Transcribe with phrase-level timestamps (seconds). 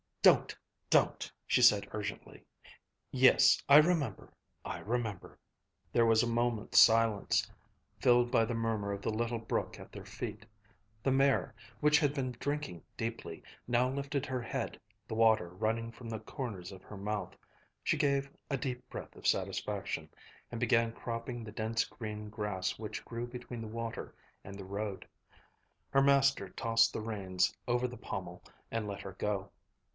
[0.23, 0.55] "Don't!
[0.89, 2.43] Don't!" she said urgently.
[3.11, 4.31] "Yes, I remember.
[4.65, 5.39] I remember."
[5.91, 7.49] There was a moment's silence,
[7.99, 10.45] filled by the murmur of the little brook at their feet.
[11.03, 16.09] The mare, which had been drinking deeply, now lifted her head, the water running from
[16.09, 17.35] the corners of her mouth.
[17.83, 20.09] She gave a deep breath of satisfaction,
[20.51, 25.07] and began cropping the dense green grass which grew between the water and the road.
[25.91, 29.51] Her master tossed the reins over the pommel and let her go.